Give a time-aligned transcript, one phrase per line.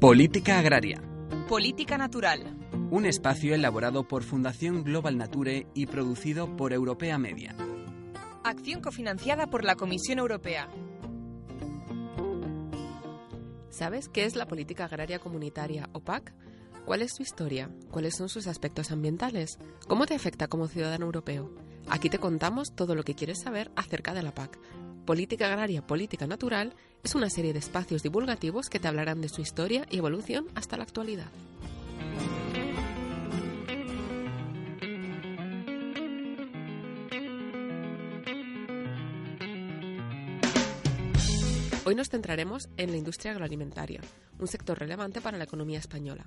[0.00, 1.02] Política Agraria.
[1.46, 2.56] Política Natural.
[2.90, 7.54] Un espacio elaborado por Fundación Global Nature y producido por Europea Media.
[8.42, 10.70] Acción cofinanciada por la Comisión Europea.
[13.68, 16.32] ¿Sabes qué es la Política Agraria Comunitaria o PAC?
[16.86, 17.70] ¿Cuál es su historia?
[17.90, 19.58] ¿Cuáles son sus aspectos ambientales?
[19.86, 21.54] ¿Cómo te afecta como ciudadano europeo?
[21.90, 24.58] Aquí te contamos todo lo que quieres saber acerca de la PAC.
[25.10, 29.40] Política Agraria, Política Natural es una serie de espacios divulgativos que te hablarán de su
[29.40, 31.26] historia y evolución hasta la actualidad.
[41.84, 44.00] Hoy nos centraremos en la industria agroalimentaria,
[44.38, 46.24] un sector relevante para la economía española.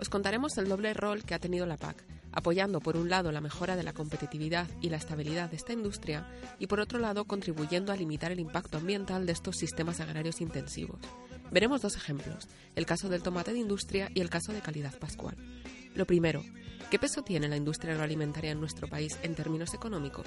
[0.00, 2.02] Os contaremos el doble rol que ha tenido la PAC,
[2.36, 6.28] apoyando por un lado la mejora de la competitividad y la estabilidad de esta industria
[6.58, 11.00] y por otro lado contribuyendo a limitar el impacto ambiental de estos sistemas agrarios intensivos.
[11.50, 15.34] Veremos dos ejemplos, el caso del tomate de industria y el caso de calidad pascual.
[15.94, 16.44] Lo primero,
[16.90, 20.26] ¿qué peso tiene la industria agroalimentaria en nuestro país en términos económicos?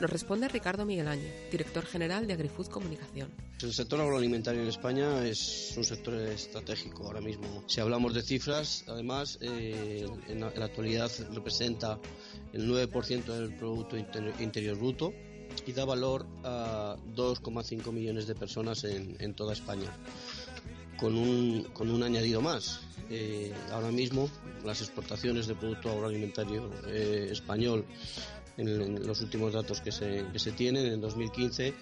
[0.00, 3.30] Nos responde Ricardo Miguel Año, director general de AgriFood Comunicación.
[3.62, 7.64] El sector agroalimentario en España es un sector estratégico ahora mismo.
[7.66, 11.98] Si hablamos de cifras, además, eh, en, la, actualidad representa
[12.52, 15.14] el 9% del Producto Interior Bruto
[15.64, 19.90] y da valor a 2,5 millones de personas en, toda España.
[20.98, 22.80] Con un, con un añadido más.
[23.08, 24.28] Eh, ahora mismo
[24.64, 27.84] las exportaciones de producto agroalimentario eh, español
[28.56, 31.72] en, los últimos datos que se, que se tienen, en 2015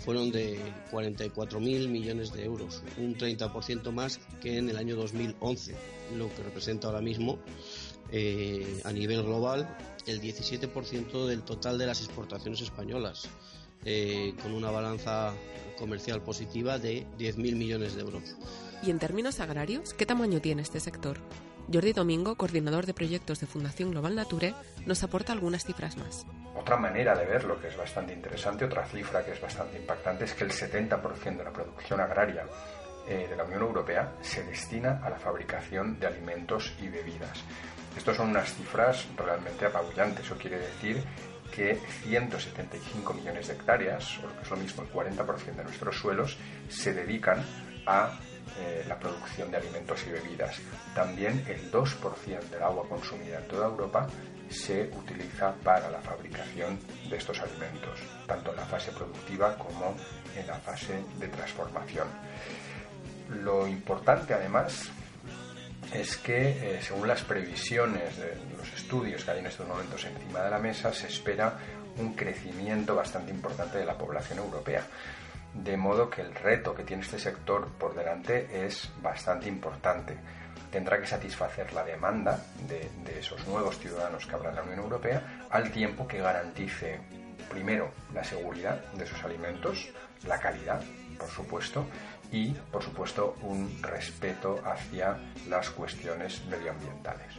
[0.00, 0.58] fueron de
[0.90, 5.74] 44.000 millones de euros, un 30% más que en el año 2011,
[6.16, 7.38] lo que representa ahora mismo
[8.10, 13.28] eh, a nivel global el 17% del total de las exportaciones españolas,
[14.42, 15.34] con una balanza
[15.78, 18.22] comercial positiva de 10.000 millones de euros.
[18.82, 21.18] ¿Y en términos agrarios, qué tamaño tiene este sector?
[21.72, 24.54] Jordi Domingo, coordinador de proyectos de Fundación Global Nature,
[24.84, 26.26] nos aporta algunas cifras más.
[26.54, 30.34] Otra manera de verlo que es bastante interesante, otra cifra que es bastante impactante, es
[30.34, 32.44] que el 70% de la producción agraria
[33.08, 37.38] eh, de la Unión Europea se destina a la fabricación de alimentos y bebidas.
[37.96, 40.26] Estos son unas cifras realmente apabullantes.
[40.26, 41.02] Eso quiere decir
[41.54, 45.96] que 175 millones de hectáreas, o lo que es lo mismo, el 40% de nuestros
[45.96, 46.36] suelos,
[46.68, 47.44] se dedican
[47.86, 48.18] a
[48.58, 50.60] eh, la producción de alimentos y bebidas.
[50.94, 54.06] También el 2% del agua consumida en toda Europa
[54.48, 56.78] se utiliza para la fabricación
[57.08, 59.96] de estos alimentos, tanto en la fase productiva como
[60.36, 62.06] en la fase de transformación.
[63.42, 64.90] Lo importante además
[65.92, 70.42] es que, eh, según las previsiones de los estudios que hay en estos momentos encima
[70.42, 71.58] de la mesa, se espera
[71.98, 74.86] un crecimiento bastante importante de la población europea
[75.54, 80.16] de modo que el reto que tiene este sector por delante es bastante importante.
[80.70, 85.70] Tendrá que satisfacer la demanda de, esos nuevos ciudadanos que hablan la Unión Europea al
[85.70, 87.00] tiempo que garantice,
[87.48, 89.88] primero, la seguridad de sus alimentos,
[90.26, 90.82] la calidad,
[91.18, 91.86] por supuesto,
[92.32, 95.16] y, por supuesto, un respeto hacia
[95.48, 97.34] las cuestiones medioambientales.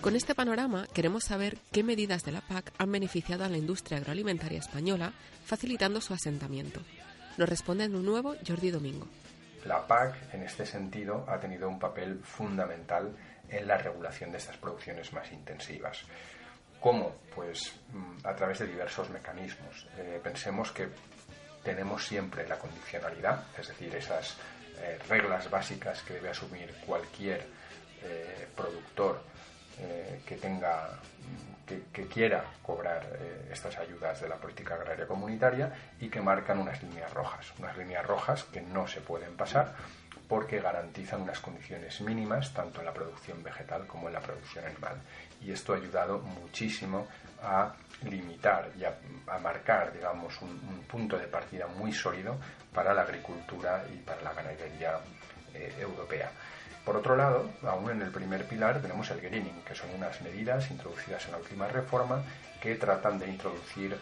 [0.00, 3.98] Con este panorama queremos saber qué medidas de la PAC han beneficiado a la industria
[3.98, 5.12] agroalimentaria española,
[5.44, 6.80] facilitando su asentamiento.
[7.36, 9.06] Nos responde de nuevo Jordi Domingo.
[9.64, 13.16] La PAC, en este sentido, ha tenido un papel fundamental
[13.48, 16.02] en la regulación de estas producciones más intensivas.
[16.80, 17.16] ¿Cómo?
[17.34, 19.88] Pues mm, a través de diversos mecanismos.
[19.98, 20.88] Eh, pensemos que
[21.64, 24.36] tenemos siempre la condicionalidad, es decir, esas
[24.80, 27.46] eh, reglas básicas que debe asumir cualquier
[28.02, 29.22] eh, productor
[29.80, 30.90] eh, que tenga
[31.66, 33.04] que, quiera cobrar
[33.50, 38.06] estas ayudas de la política agraria comunitaria y que marcan unas líneas rojas, unas líneas
[38.06, 39.74] rojas que no se pueden pasar
[40.28, 44.96] porque garantizan unas condiciones mínimas tanto en la producción vegetal como en la producción animal.
[45.40, 47.06] Y esto ha ayudado muchísimo
[47.42, 47.72] a
[48.04, 52.36] limitar y a, marcar, digamos, un, punto de partida muy sólido
[52.72, 54.98] para la agricultura y para la ganadería
[55.54, 56.30] eh, europea.
[56.84, 60.70] Por otro lado, aún en el primer pilar tenemos el greening, que son unas medidas
[60.70, 62.22] introducidas en la última reforma
[62.60, 63.98] que tratan de introducir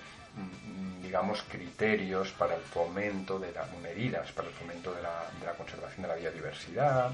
[1.03, 5.53] digamos criterios para el fomento de las medidas para el fomento de la, de la
[5.53, 7.13] conservación de la biodiversidad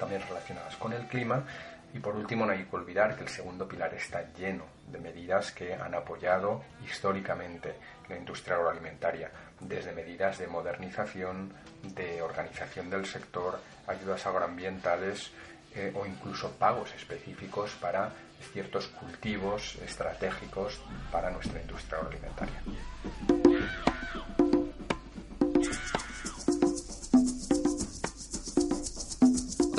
[0.00, 1.44] también relacionadas con el clima.
[1.92, 5.52] Y por último, no hay que olvidar que el segundo pilar está lleno de medidas
[5.52, 7.74] que han apoyado históricamente
[8.08, 9.30] la industria agroalimentaria,
[9.60, 11.52] desde medidas de modernización,
[11.82, 15.32] de organización del sector, ayudas agroambientales
[15.74, 18.10] eh, o incluso pagos específicos para
[18.52, 20.80] ciertos cultivos estratégicos
[21.12, 22.62] para nuestra industria agroalimentaria.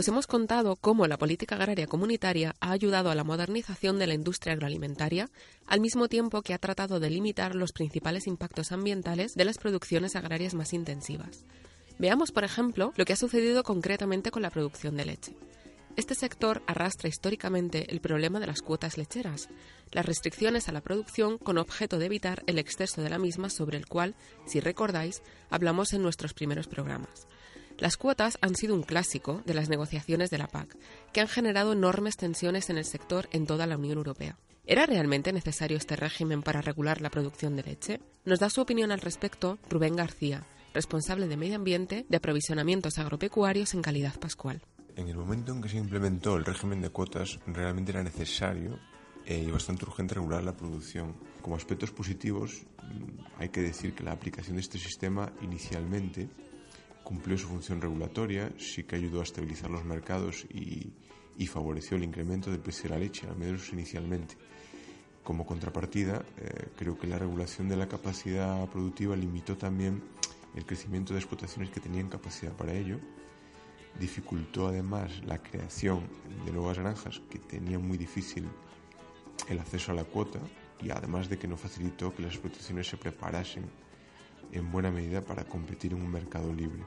[0.02, 4.16] Os hemos contado cómo la política agraria comunitaria ha ayudado a la modernización de la
[4.16, 5.30] industria agroalimentaria,
[5.68, 10.16] al mismo tiempo que ha tratado de limitar los principales impactos ambientales de las producciones
[10.16, 11.46] agrarias más intensivas.
[12.00, 15.36] Veamos, por ejemplo, lo que ha sucedido concretamente con la producción de leche.
[15.98, 19.50] Este sector arrastra históricamente el problema de las cuotas lecheras,
[19.92, 23.78] las restricciones a la producción con objeto de evitar el exceso de la misma sobre
[23.78, 24.16] el cual,
[24.46, 27.28] si recordáis, hablamos en nuestros primeros programas.
[27.78, 30.78] Las cuotas han sido un clásico de las negociaciones de la PAC,
[31.12, 34.38] que han generado enormes tensiones en el sector en toda la Unión Europea.
[34.66, 38.00] ¿Era realmente necesario este régimen para regular la producción de leche?
[38.24, 43.74] Nos da su opinión al respecto Rubén García, responsable de Medio Ambiente de aprovisionamientos agropecuarios
[43.74, 44.62] en calidad pascual.
[44.96, 48.78] En el momento en que se implementó el régimen de cuotas, realmente era necesario
[49.26, 51.16] eh, y bastante urgente regular la producción.
[51.42, 56.30] Como aspectos positivos, mm, hay que decir que la aplicación de este sistema inicialmente
[57.04, 60.94] cumplió su función regulatoria, sí que ayudó a estabilizar los mercados y,
[61.48, 64.38] favoreció el incremento del precio de la leche, al menos inicialmente.
[65.24, 70.04] Como contrapartida, eh, creo que la regulación de la capacidad productiva limitó también
[70.56, 73.00] el crecimiento de explotaciones que tenían capacidad para ello,
[74.00, 76.08] dificultó además la creación
[76.46, 78.48] de nuevas granjas que tenían muy difícil
[79.48, 80.40] el acceso a la cuota
[80.82, 83.70] y además de que no facilitó que las explotaciones se preparasen
[84.52, 86.84] en buena medida para competir en un mercado libre.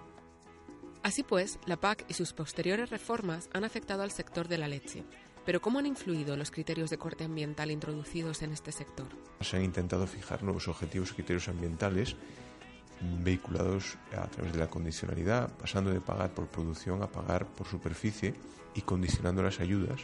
[1.03, 5.05] Así pues, la PAC y sus posteriores reformas han afectado al sector de la leche.
[5.45, 9.07] Pero ¿cómo han influido los criterios de corte ambiental introducidos en este sector?
[9.43, 12.17] Se han intentado fijar nuevos objetivos y criterios ambientales
[13.23, 18.35] vehiculados a través de la condicionalidad, pasando de pagar por producción a pagar por superficie
[18.75, 20.01] y condicionando las ayudas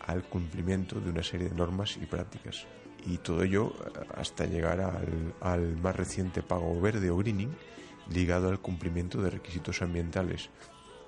[0.00, 2.66] al cumplimiento de una serie de normas y prácticas
[3.06, 4.80] y todo ello eh, hasta llegar
[5.40, 7.50] al, más reciente pago verde o greening
[8.10, 10.48] ligado al cumplimiento de requisitos ambientales,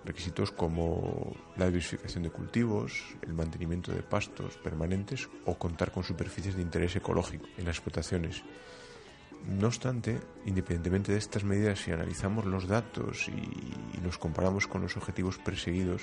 [0.04, 6.56] requisitos como la diversificación de cultivos, el mantenimiento de pastos permanentes o contar con superficies
[6.56, 8.42] de interés ecológico en las explotaciones.
[9.48, 14.82] No obstante, independientemente de estas medidas, si analizamos los datos y, y nos comparamos con
[14.82, 16.02] los objetivos perseguidos,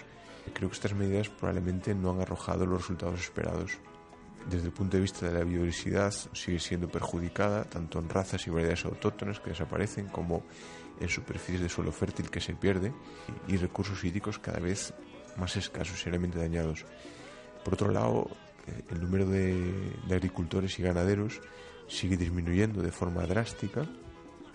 [0.54, 3.80] creo que estas medidas probablemente no han arrojado los resultados esperados
[4.50, 8.50] desde el punto de vista de la biodiversidad sigue siendo perjudicada tanto en razas y
[8.50, 10.44] variedades autóctonas que desaparecen como
[11.00, 12.94] en superficies de suelo fértil que se pierde
[13.48, 14.94] y recursos hídricos cada vez
[15.38, 16.86] más escasos y seriamente dañados.
[17.64, 18.30] Por otro lado,
[18.68, 21.42] eh, el número de agricultores y ganaderos
[21.88, 23.88] sigue disminuyendo de forma drástica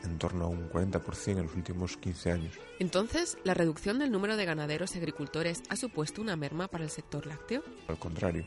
[0.05, 2.55] en torno a un 40% en los últimos 15 años.
[2.79, 6.91] Entonces, ¿la reducción del número de ganaderos y agricultores ha supuesto una merma para el
[6.91, 7.63] sector lácteo?
[7.89, 8.45] Al contrario,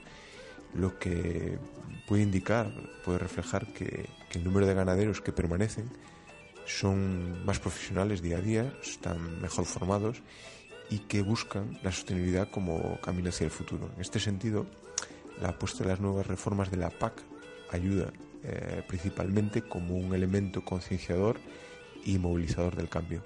[0.74, 1.58] lo que
[2.08, 2.72] puede indicar,
[3.04, 5.90] puede reflejar que, el número de ganaderos que permanecen
[6.66, 10.22] son más profesionales día a día, están mejor formados
[10.90, 13.90] y que buscan la sostenibilidad como camino hacia el futuro.
[13.96, 14.66] En este sentido,
[15.42, 17.22] la apuesta de las nuevas reformas de la PAC
[17.72, 18.12] ayuda
[18.48, 21.40] eh, principalmente como un elemento concienciador
[22.04, 23.24] y movilizador del cambio.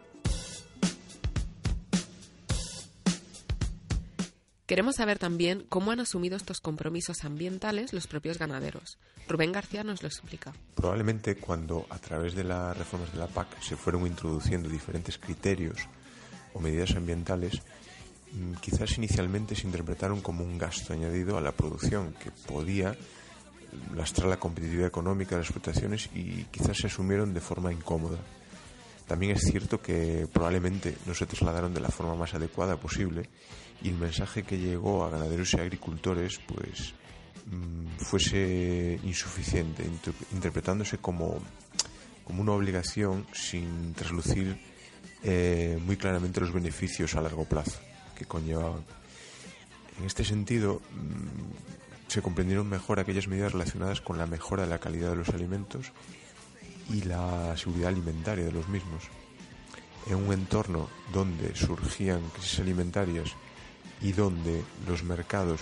[4.66, 9.00] Queremos saber también cómo han asumido estos compromisos ambientales los propios ganaderos.
[9.28, 10.54] Rubén García nos lo explica.
[10.76, 15.80] Probablemente cuando a través de las reformas de la PAC se fueron introduciendo diferentes criterios
[16.54, 17.62] o medidas ambientales,
[18.32, 22.96] mm, quizás inicialmente se interpretaron como un gasto añadido a la producción que podía
[23.96, 28.18] lastrar la competitividad económica de las explotaciones y quizás se asumieron de forma incómoda.
[29.08, 33.28] También es cierto que probablemente no se trasladaron de la forma más adecuada posible
[33.82, 36.94] y el mensaje que llegó a ganaderos y agricultores pues
[37.48, 39.84] mm, fuese insuficiente,
[40.32, 41.40] interpretándose como,
[42.24, 44.60] como una obligación sin traslucir
[45.24, 47.80] eh, muy claramente los beneficios a largo plazo
[48.16, 48.86] que conllevaban.
[49.98, 54.80] En este sentido, mm, se comprendieron mejor aquellas medidas relacionadas con la mejora de la
[54.80, 55.92] calidad de los alimentos
[56.90, 59.04] y la seguridad alimentaria de los mismos.
[60.08, 63.30] En un entorno donde surgían crisis alimentarias
[64.02, 65.60] y donde los mercados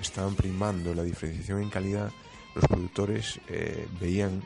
[0.00, 2.10] estaban primando la diferenciación en calidad,
[2.56, 4.42] los productores eh, veían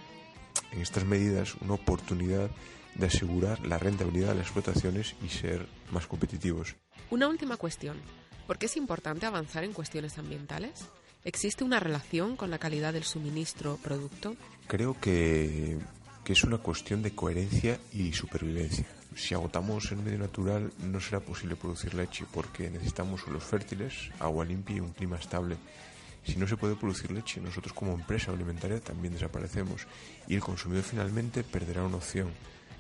[0.73, 2.51] en estas medidas una oportunidad
[2.95, 6.77] de asegurar la rentabilidad de las explotaciones y ser más competitivos.
[7.11, 7.97] Una última cuestión.
[8.47, 10.91] ¿Por qué es importante avanzar en cuestiones ambientales?
[11.29, 14.35] ¿Existe una relación con la calidad del suministro producto?
[14.67, 15.77] Creo que,
[16.25, 18.87] que es una cuestión de coherencia y supervivencia.
[19.15, 24.47] Si agotamos el medio natural no será posible producir leche porque necesitamos suelos fértiles, agua
[24.47, 25.59] limpia y un clima estable.
[26.25, 29.87] Si no se puede producir leche, nosotros como empresa alimentaria también desaparecemos
[30.29, 32.31] y el consumidor finalmente perderá una opción.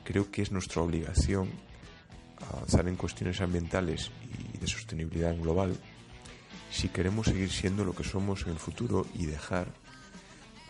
[0.04, 1.50] Creo que es nuestra obligación
[2.50, 4.10] avanzar en cuestiones ambientales
[4.54, 5.76] y de sostenibilidad global
[6.70, 9.68] si queremos seguir siendo lo que somos en el futuro y dejar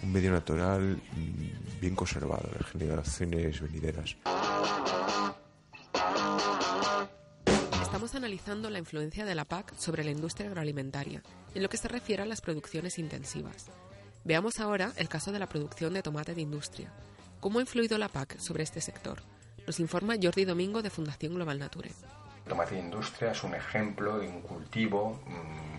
[0.03, 4.17] un medio natural mm, bien conservado a las generaciones venideras.
[7.83, 11.23] Estamos analizando la influencia de la PAC sobre la industria agroalimentaria
[11.55, 13.67] en lo que se refiere a las producciones intensivas.
[14.25, 16.93] Veamos ahora el caso de la producción de tomate de industria.
[17.41, 19.23] ¿Cómo ha influido la PAC sobre este sector?
[19.67, 21.91] Nos informa Jordi Domingo de Fundación Global Nature.
[22.45, 25.78] El tomate de industria es un ejemplo de un cultivo mmm,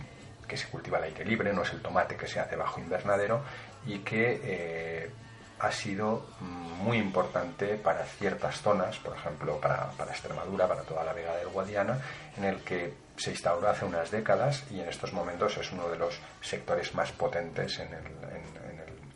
[0.49, 3.41] que se cultiva al aire libre, no es el tomate que se hace bajo invernadero
[3.85, 5.11] y que eh,
[5.59, 11.13] ha sido muy importante para ciertas zonas, por ejemplo para, para, Extremadura, para toda la
[11.13, 11.99] Vega del Guadiana,
[12.37, 15.97] en el que se instauró hace unas décadas y en estos momentos es uno de
[15.97, 18.05] los sectores más potentes en el,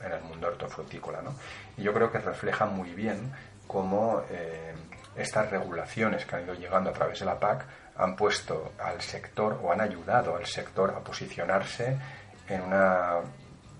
[0.05, 1.21] en, el mundo hortofrutícola.
[1.21, 1.33] ¿no?
[1.77, 3.31] Y yo creo que refleja muy bien
[3.65, 4.73] cómo eh,
[5.15, 7.65] estas regulaciones que han ido llegando a través de la PAC
[7.97, 11.97] han puesto al sector o han ayudado al sector a posicionarse
[12.47, 13.19] en una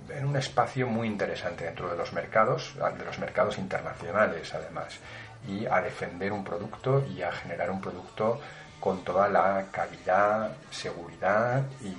[0.09, 4.99] en un espacio muy interesante dentro de los mercados, de los mercados internacionales además,
[5.47, 8.39] y a defender un producto y a generar un producto
[8.79, 11.93] con toda la calidad, seguridad e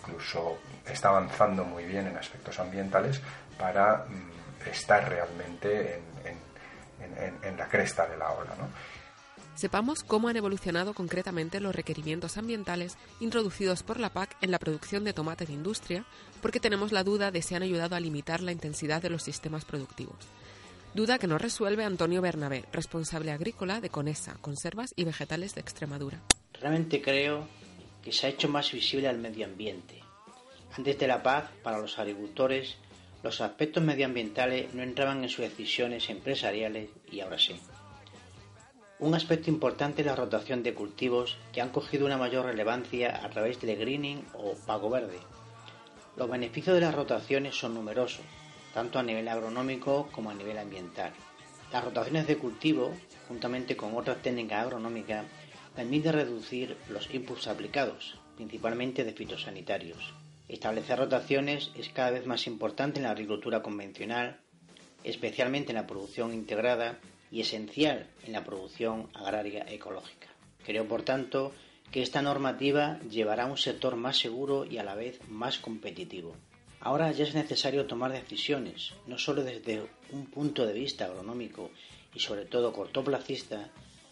[0.00, 3.20] incluso está avanzando muy bien en aspectos ambientales
[3.58, 8.50] para mm, estar realmente en, en, en, la cresta de la ola.
[8.58, 8.68] ¿no?
[9.56, 15.02] Sepamos cómo han evolucionado concretamente los requerimientos ambientales introducidos por la PAC en la producción
[15.02, 16.04] de tomate de industria,
[16.42, 19.64] porque tenemos la duda de si han ayudado a limitar la intensidad de los sistemas
[19.64, 20.18] productivos.
[20.92, 26.20] Duda que nos resuelve Antonio Bernabé, responsable agrícola de Conesa, Conservas y Vegetales de Extremadura.
[26.60, 27.48] Realmente creo
[28.02, 30.02] que se ha hecho más visible al medio ambiente.
[30.76, 32.76] Antes de la PAC, para los agricultores,
[33.22, 37.58] los aspectos medioambientales no entraban en sus decisiones empresariales y ahora sí.
[38.98, 43.28] Un aspecto importante es la rotación de cultivos que han cogido una mayor relevancia a
[43.28, 45.18] través del greening o pago verde.
[46.16, 48.24] Los beneficios de las rotaciones son numerosos,
[48.72, 51.12] tanto a nivel agronómico como a nivel ambiental.
[51.74, 52.94] Las rotaciones de cultivo,
[53.28, 55.26] juntamente con otras técnicas agronómicas,
[55.74, 60.14] permiten reducir los inputs aplicados, principalmente de fitosanitarios.
[60.48, 64.40] Establecer rotaciones es cada vez más importante en la agricultura convencional,
[65.04, 66.98] especialmente en la producción integrada
[67.30, 70.28] y esencial en la producción agraria ecológica.
[70.64, 71.52] Creo, por tanto,
[71.90, 76.34] que esta normativa llevará a un sector más seguro y a la vez más competitivo.
[76.80, 81.70] Ahora ya es necesario tomar decisiones, no solo desde un punto de vista agronómico
[82.14, 83.70] y sobre todo cortoplacista,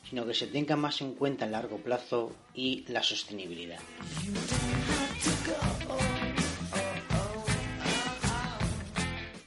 [0.09, 3.80] sino que se tenga más en cuenta el largo plazo y la sostenibilidad.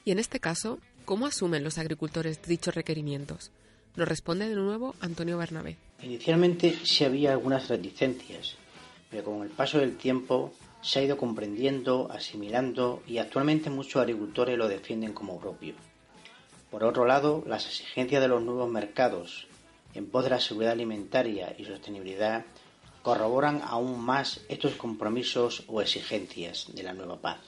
[0.03, 3.51] Y en este caso, ¿cómo asumen los agricultores dichos requerimientos?
[3.95, 5.77] Nos responde de nuevo Antonio Bernabé.
[6.03, 8.57] Inicialmente sí había algunas reticencias,
[9.09, 14.57] pero con el paso del tiempo se ha ido comprendiendo, asimilando y actualmente muchos agricultores
[14.57, 15.75] lo defienden como propio.
[16.69, 19.47] Por otro lado, las exigencias de los nuevos mercados
[19.93, 22.43] en pos de la seguridad alimentaria y sostenibilidad
[23.01, 27.39] corroboran aún más estos compromisos o exigencias de la nueva paz.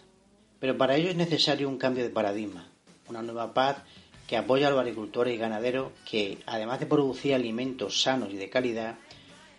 [0.62, 2.70] Pero para ello es necesario un cambio de paradigma,
[3.10, 3.78] una nueva paz
[4.28, 8.50] que apoya a los agricultores y ganaderos que, además de producir alimentos sanos y de
[8.50, 8.98] calidad,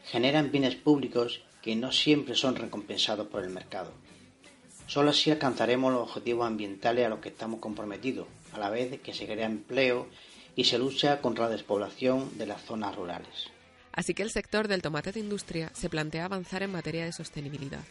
[0.05, 3.93] generan bienes públicos que no siempre son recompensados por el mercado.
[4.87, 9.15] Solo así alcanzaremos los objetivos ambientales a los que estamos comprometidos, a la vez que
[9.15, 10.09] se crea empleo
[10.57, 13.51] y se lucha contra la despoblación de las zonas rurales.
[13.93, 17.85] Así que el sector del tomate de industria se plantea avanzar en materia de sostenibilidad.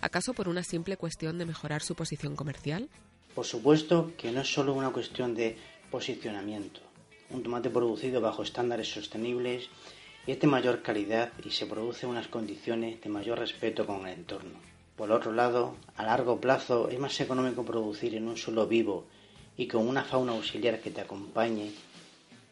[0.00, 2.88] ¿Acaso por una simple cuestión de mejorar su posición comercial?
[3.34, 5.56] Por supuesto que no es solo una cuestión de
[5.90, 6.80] posicionamiento.
[7.30, 9.68] Un tomate producido bajo estándares sostenibles
[10.26, 14.14] es de mayor calidad y se produce en unas condiciones de mayor respeto con el
[14.14, 14.58] entorno.
[14.96, 19.06] Por otro lado, a largo plazo es más económico producir en un suelo vivo
[19.56, 21.72] y con una fauna auxiliar que te acompañe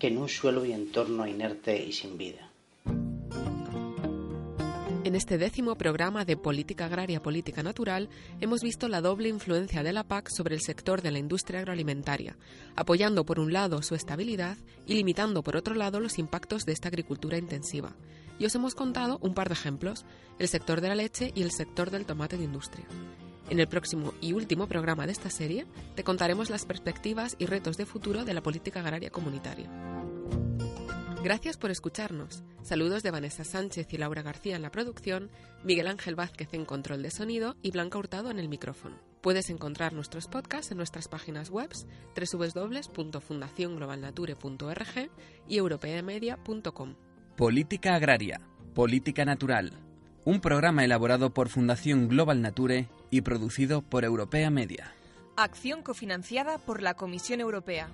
[0.01, 2.52] que en un suelo y entorno inerte y sin vida.
[5.05, 8.09] En este décimo programa de Política Agraria Política Natural
[8.41, 12.37] hemos visto la doble influencia de la PAC sobre el sector de la industria agroalimentaria,
[12.77, 14.57] apoyando por un lado su estabilidad
[14.87, 17.97] y limitando por otro lado los impactos de esta agricultura intensiva.
[18.39, 20.05] Y os hemos contado un par de ejemplos,
[20.39, 22.87] el sector de la leche y el sector del tomate de industria.
[23.51, 25.67] En el próximo y último programa de esta serie
[25.97, 29.69] te contaremos las perspectivas y retos de futuro de la política agraria comunitaria.
[31.23, 32.43] Gracias por escucharnos.
[32.63, 35.31] Saludos de Vanessa Sánchez y Laura García en la producción,
[35.63, 38.97] Miguel Ángel Vázquez en control de sonido y Blanca Hurtado en el micrófono.
[39.21, 41.71] Puedes encontrar nuestros podcasts en nuestras páginas web
[42.17, 45.11] www.fundacionglobalnature.org
[45.47, 46.97] y europeamedia.com.
[47.37, 48.41] Política Agraria,
[48.75, 49.79] Política Natural.
[50.25, 54.93] Un programa elaborado por Fundación Global Nature y producido por Europea Media.
[55.37, 57.89] Acción cofinanciada por la Comisión Europea.